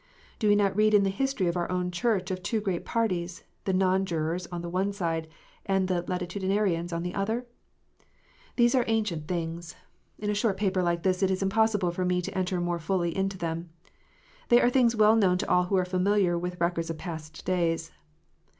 [0.39, 3.43] Do we not read in the history of our own Church of two great parties,
[3.65, 5.27] the Non jurors on the one side,
[5.63, 7.45] and the Latitudinarians on the other?
[8.55, 9.75] These are ancient things.
[10.17, 13.15] In a short paper like this it is impossible for me to enter more fully
[13.15, 13.69] into them.
[14.49, 17.91] They are things well known to all who are familiar with records of past days.